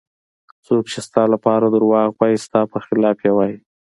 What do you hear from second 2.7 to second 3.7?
په خلاف یې وایي.